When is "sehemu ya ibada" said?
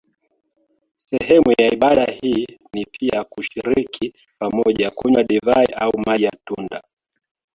0.97-2.05